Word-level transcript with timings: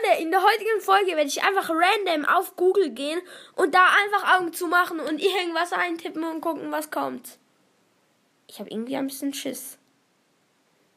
Freunde, 0.00 0.22
in 0.22 0.30
der 0.30 0.42
heutigen 0.42 0.80
Folge 0.80 1.16
werde 1.16 1.28
ich 1.28 1.42
einfach 1.42 1.70
random 1.70 2.24
auf 2.24 2.56
Google 2.56 2.90
gehen 2.90 3.20
und 3.54 3.74
da 3.74 3.86
einfach 4.04 4.38
Augen 4.38 4.52
zu 4.52 4.66
machen 4.66 5.00
und 5.00 5.20
irgendwas 5.20 5.72
eintippen 5.72 6.24
und 6.24 6.40
gucken, 6.40 6.70
was 6.70 6.90
kommt. 6.90 7.38
Ich 8.48 8.58
habe 8.58 8.70
irgendwie 8.70 8.96
ein 8.96 9.06
bisschen 9.06 9.34
Schiss. 9.34 9.78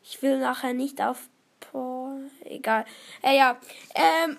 Ich 0.04 0.21
will 0.21 0.39
nachher 0.39 0.74
nicht 0.74 1.02
auf. 1.02 1.29
Boah, 1.71 2.18
egal. 2.46 2.86
Äh, 3.21 3.38
ja. 3.38 3.60
Ähm, 3.96 4.37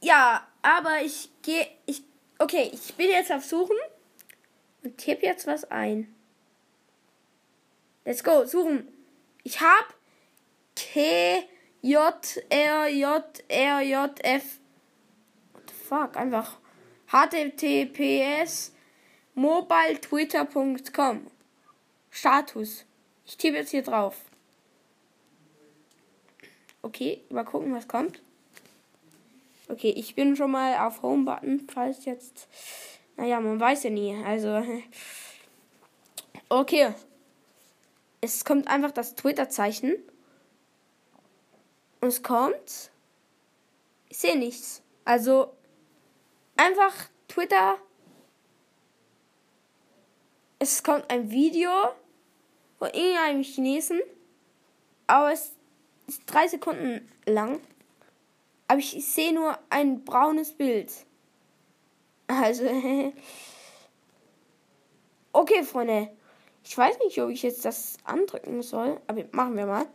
ja, 0.00 0.46
aber 0.62 1.02
ich 1.02 1.30
gehe. 1.42 1.66
Ich. 1.86 2.02
Okay, 2.38 2.70
ich 2.72 2.94
bin 2.94 3.10
jetzt 3.10 3.30
auf 3.30 3.44
Suchen 3.44 3.76
und 4.82 4.98
tippe 4.98 5.24
jetzt 5.24 5.46
was 5.46 5.70
ein. 5.70 6.12
Let's 8.04 8.24
go, 8.24 8.44
suchen. 8.44 8.88
Ich 9.44 9.60
hab 9.60 9.94
T 10.74 11.46
J 11.84 11.98
R 12.48 12.88
J 12.88 13.22
R 13.46 13.82
J 13.82 14.24
F. 14.24 14.58
Fuck? 15.86 16.16
Einfach 16.16 16.56
https 17.08 18.72
mobiletwitter.com. 19.34 21.26
Status. 22.10 22.86
Ich 23.26 23.36
tippe 23.36 23.58
jetzt 23.58 23.70
hier 23.70 23.82
drauf. 23.82 24.16
Okay, 26.80 27.20
mal 27.28 27.44
gucken, 27.44 27.74
was 27.74 27.86
kommt. 27.86 28.22
Okay, 29.68 29.90
ich 29.90 30.14
bin 30.14 30.36
schon 30.36 30.52
mal 30.52 30.86
auf 30.86 31.02
Home-Button, 31.02 31.68
falls 31.70 32.06
jetzt. 32.06 32.48
Naja, 33.18 33.40
man 33.40 33.60
weiß 33.60 33.82
ja 33.84 33.90
nie. 33.90 34.16
Also. 34.24 34.62
Okay. 36.50 36.94
Es 38.20 38.44
kommt 38.44 38.68
einfach 38.68 38.92
das 38.92 39.14
Twitter-Zeichen. 39.16 39.96
Und 42.04 42.10
es 42.10 42.22
kommt. 42.22 42.90
Ich 44.10 44.18
sehe 44.18 44.36
nichts. 44.36 44.82
Also. 45.06 45.54
Einfach 46.54 46.92
Twitter. 47.28 47.78
Es 50.58 50.82
kommt 50.82 51.10
ein 51.10 51.30
Video 51.30 51.70
von 52.78 52.90
irgendeinem 52.90 53.42
Chinesen. 53.42 54.02
Aber 55.06 55.32
es 55.32 55.52
ist 56.06 56.24
drei 56.26 56.46
Sekunden 56.46 57.10
lang. 57.24 57.58
Aber 58.68 58.80
ich 58.80 59.02
sehe 59.06 59.32
nur 59.32 59.58
ein 59.70 60.04
braunes 60.04 60.52
Bild. 60.52 60.92
Also. 62.26 62.66
okay, 65.32 65.62
Freunde. 65.62 66.14
Ich 66.64 66.76
weiß 66.76 66.98
nicht, 66.98 67.18
ob 67.22 67.30
ich 67.30 67.42
jetzt 67.42 67.64
das 67.64 67.96
andrücken 68.04 68.60
soll. 68.60 69.00
Aber 69.06 69.24
machen 69.32 69.56
wir 69.56 69.64
mal. 69.64 69.86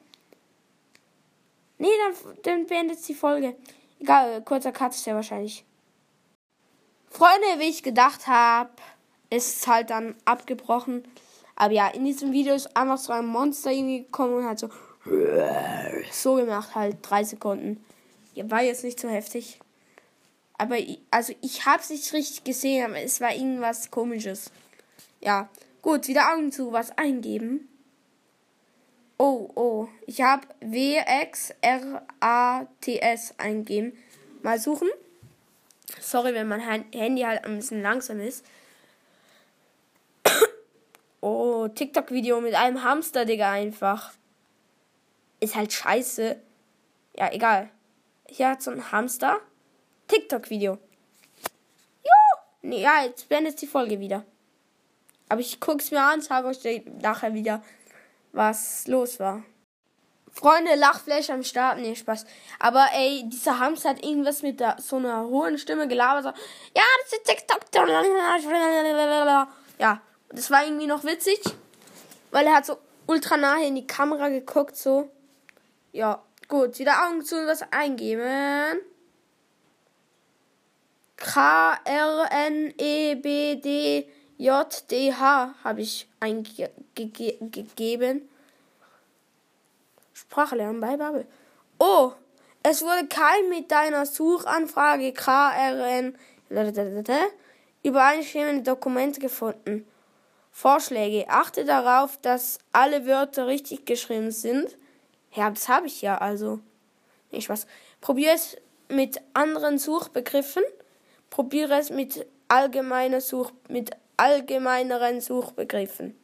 Nee, 1.79 1.87
dann, 1.97 2.37
dann 2.43 2.65
beendet 2.67 3.07
die 3.07 3.15
Folge. 3.15 3.55
Egal, 3.99 4.41
kurzer 4.43 4.71
Cut 4.71 4.93
ist 4.93 5.05
ja 5.05 5.15
wahrscheinlich. 5.15 5.65
Freunde, 7.09 7.59
wie 7.59 7.69
ich 7.69 7.83
gedacht 7.83 8.27
habe, 8.27 8.69
ist 9.29 9.65
halt 9.65 9.89
dann 9.89 10.15
abgebrochen. 10.25 11.03
Aber 11.55 11.73
ja, 11.73 11.87
in 11.87 12.05
diesem 12.05 12.31
Video 12.31 12.53
ist 12.53 12.75
einfach 12.75 12.97
so 12.97 13.13
ein 13.13 13.25
Monster 13.25 13.71
irgendwie 13.71 14.03
gekommen 14.03 14.35
und 14.35 14.45
hat 14.45 14.59
so 14.59 14.69
so 16.11 16.35
gemacht, 16.35 16.75
halt 16.75 16.97
drei 17.01 17.23
Sekunden. 17.23 17.83
War 18.35 18.61
jetzt 18.61 18.83
nicht 18.83 18.99
so 18.99 19.07
heftig. 19.09 19.59
Aber 20.57 20.77
ich, 20.77 20.99
also 21.09 21.33
ich 21.41 21.65
habe 21.65 21.81
es 21.81 21.89
nicht 21.89 22.11
richtig 22.11 22.43
gesehen, 22.43 22.85
aber 22.85 23.01
es 23.01 23.21
war 23.21 23.33
irgendwas 23.33 23.89
komisches. 23.89 24.51
Ja, 25.21 25.49
gut, 25.81 26.09
wieder 26.09 26.33
Augen 26.33 26.51
zu, 26.51 26.73
was 26.73 26.97
eingeben. 26.97 27.68
Oh, 29.21 29.51
oh, 29.55 29.89
ich 30.07 30.21
habe 30.21 30.47
WXRATS 30.61 31.53
eingeben. 33.37 33.91
Mal 34.41 34.57
suchen. 34.57 34.87
Sorry, 35.99 36.33
wenn 36.33 36.47
mein 36.47 36.61
Handy 36.61 37.23
halt 37.23 37.43
ein 37.43 37.57
bisschen 37.57 37.81
langsam 37.81 38.21
ist. 38.21 38.45
Oh, 41.21 41.67
TikTok-Video 41.67 42.39
mit 42.39 42.53
einem 42.55 42.81
Hamster, 42.81 43.25
Digga, 43.25 43.51
einfach. 43.51 44.13
Ist 45.41 45.55
halt 45.55 45.73
scheiße. 45.73 46.41
Ja, 47.17 47.33
egal. 47.33 47.69
Hier 48.29 48.51
hat 48.51 48.61
so 48.61 48.71
ein 48.71 48.93
Hamster. 48.93 49.41
TikTok-Video. 50.07 50.77
Jo! 52.03 52.39
Nee, 52.61 52.83
ja, 52.83 53.03
jetzt 53.03 53.27
beendet 53.27 53.61
die 53.61 53.67
Folge 53.67 53.99
wieder. 53.99 54.23
Aber 55.27 55.41
ich 55.41 55.59
guck's 55.59 55.91
mir 55.91 56.01
an, 56.01 56.21
sage 56.21 56.47
euch 56.47 56.85
nachher 57.01 57.33
wieder, 57.33 57.61
was 58.31 58.87
los 58.87 59.19
war. 59.19 59.43
Freunde, 60.31 60.75
Lachflash 60.75 61.29
am 61.31 61.43
Start, 61.43 61.79
nee, 61.79 61.95
Spaß. 61.95 62.25
Aber 62.59 62.87
ey, 62.93 63.23
dieser 63.27 63.59
Hamster 63.59 63.89
hat 63.89 64.05
irgendwas 64.05 64.41
mit 64.41 64.59
der, 64.59 64.77
so 64.79 64.97
einer 64.97 65.25
hohen 65.25 65.57
Stimme 65.57 65.87
gelabert. 65.87 66.23
So, 66.23 66.29
ja, 66.29 66.83
das 67.03 67.13
ist 67.13 67.25
TikTok. 67.25 67.59
Ja, 69.79 70.01
das 70.29 70.51
war 70.51 70.63
irgendwie 70.63 70.87
noch 70.87 71.03
witzig, 71.03 71.41
weil 72.31 72.45
er 72.45 72.55
hat 72.55 72.65
so 72.65 72.77
ultra 73.07 73.37
nahe 73.37 73.65
in 73.65 73.75
die 73.75 73.87
Kamera 73.87 74.29
geguckt, 74.29 74.77
so. 74.77 75.09
Ja, 75.91 76.23
gut, 76.47 76.77
wieder 76.77 77.07
Augen 77.07 77.23
zu 77.23 77.37
und 77.39 77.47
was 77.47 77.63
eingeben. 77.71 78.79
K 81.15 81.77
R 81.83 82.29
N 82.31 82.73
E 82.77 83.15
B 83.15 83.55
D 83.55 84.09
J 84.37 84.83
D 84.89 85.13
H 85.13 85.55
habe 85.63 85.81
ich 85.81 86.07
eingegeben. 86.19 86.88
Sprache 90.13 90.55
lernen 90.55 90.79
bei 90.79 90.97
Bubble. 90.97 91.25
Oh, 91.79 92.11
es 92.61 92.81
wurde 92.81 93.07
kein 93.07 93.49
mit 93.49 93.71
deiner 93.71 94.05
Suchanfrage 94.05 95.13
KRN 95.13 96.17
übereinstimmende 97.83 98.63
Dokumente 98.63 99.19
gefunden. 99.19 99.87
Vorschläge. 100.51 101.29
Achte 101.29 101.63
darauf, 101.63 102.17
dass 102.21 102.59
alle 102.73 103.05
Wörter 103.05 103.47
richtig 103.47 103.85
geschrieben 103.85 104.31
sind. 104.31 104.77
Ja, 105.33 105.49
das 105.49 105.69
habe 105.69 105.87
ich 105.87 106.01
ja 106.01 106.17
also. 106.17 106.59
Nicht 107.31 107.49
was. 107.49 107.67
Probiere 108.01 108.33
es 108.33 108.57
mit 108.89 109.21
anderen 109.33 109.77
Suchbegriffen. 109.77 110.63
Probiere 111.29 111.79
es 111.79 111.91
mit 111.91 112.25
allgemeiner 112.47 113.21
Such 113.21 113.51
mit 113.69 113.91
allgemeineren 114.17 115.21
Suchbegriffen. 115.21 116.19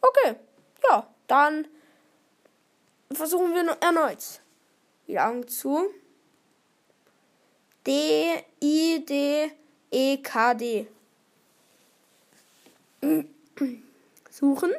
Okay. 0.00 0.36
Ja, 0.88 1.08
dann 1.26 1.66
versuchen 3.12 3.54
wir 3.54 3.76
erneut. 3.80 4.40
Die 5.06 5.18
Augen 5.18 5.46
zu. 5.48 5.90
D 7.86 8.44
I 8.60 9.04
D 9.04 9.52
E 9.90 10.16
K 10.18 10.54
D. 10.54 10.88
Suchen. 14.30 14.72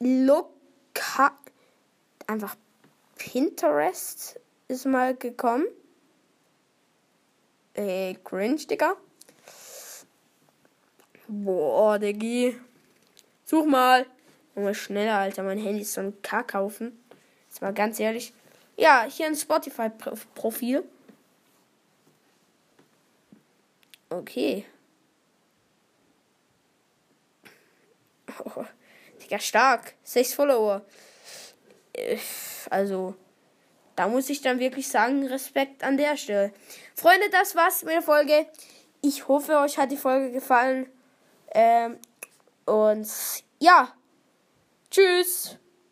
Loka 0.00 1.36
einfach 2.26 2.54
Pinterest 3.16 4.38
ist 4.68 4.86
mal 4.86 5.16
gekommen. 5.16 5.66
Äh, 7.74 8.14
cringe, 8.22 8.66
Digga. 8.66 8.96
Boah, 11.28 11.98
Diggi. 11.98 12.58
Such 13.44 13.66
mal. 13.66 14.06
Junge, 14.56 14.74
schneller, 14.74 15.18
Alter. 15.18 15.42
Mein 15.42 15.58
Handy 15.58 15.82
ist 15.82 15.92
so 15.92 16.00
ein 16.00 16.22
Kack 16.22 16.48
kaufen. 16.48 16.98
Jetzt 17.48 17.60
mal 17.60 17.74
ganz 17.74 18.00
ehrlich. 18.00 18.32
Ja, 18.76 19.04
hier 19.08 19.26
ein 19.26 19.36
Spotify-Profil. 19.36 20.84
Okay. 24.08 24.64
Oh, 28.44 28.64
Digga, 29.22 29.38
stark. 29.38 29.94
Sechs 30.02 30.32
Follower. 30.32 30.82
Äh, 31.92 32.16
also, 32.70 33.14
da 33.96 34.08
muss 34.08 34.30
ich 34.30 34.40
dann 34.40 34.60
wirklich 34.60 34.88
sagen, 34.88 35.26
Respekt 35.26 35.84
an 35.84 35.98
der 35.98 36.16
Stelle. 36.16 36.52
Freunde, 36.94 37.28
das 37.30 37.54
war's 37.54 37.82
mit 37.82 37.92
der 37.92 38.02
Folge. 38.02 38.46
Ich 39.02 39.28
hoffe, 39.28 39.58
euch 39.58 39.76
hat 39.76 39.90
die 39.90 39.96
Folge 39.96 40.32
gefallen. 40.32 40.86
Ähm, 41.52 41.98
und 42.66 43.08
ja. 43.58 43.92
Tschüss. 44.90 45.58